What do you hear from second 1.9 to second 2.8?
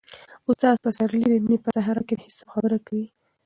کې د حساب خبره